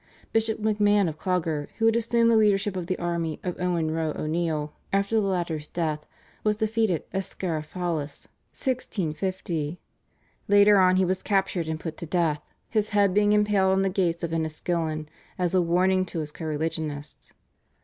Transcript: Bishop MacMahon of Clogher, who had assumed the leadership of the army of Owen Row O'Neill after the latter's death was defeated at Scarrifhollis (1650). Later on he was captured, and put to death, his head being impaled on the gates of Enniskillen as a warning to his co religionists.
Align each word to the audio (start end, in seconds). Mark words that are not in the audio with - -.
Bishop 0.33 0.59
MacMahon 0.59 1.07
of 1.07 1.19
Clogher, 1.19 1.67
who 1.77 1.85
had 1.85 1.95
assumed 1.95 2.31
the 2.31 2.35
leadership 2.35 2.75
of 2.75 2.87
the 2.87 2.97
army 2.97 3.39
of 3.43 3.55
Owen 3.61 3.91
Row 3.91 4.13
O'Neill 4.17 4.73
after 4.91 5.17
the 5.21 5.27
latter's 5.27 5.67
death 5.67 6.07
was 6.43 6.57
defeated 6.57 7.03
at 7.13 7.21
Scarrifhollis 7.21 8.25
(1650). 8.51 9.79
Later 10.47 10.79
on 10.79 10.95
he 10.95 11.05
was 11.05 11.21
captured, 11.21 11.67
and 11.67 11.79
put 11.79 11.97
to 11.97 12.07
death, 12.07 12.41
his 12.67 12.89
head 12.89 13.13
being 13.13 13.31
impaled 13.31 13.73
on 13.73 13.83
the 13.83 13.89
gates 13.91 14.23
of 14.23 14.33
Enniskillen 14.33 15.07
as 15.37 15.53
a 15.53 15.61
warning 15.61 16.03
to 16.05 16.21
his 16.21 16.31
co 16.31 16.45
religionists. 16.45 17.33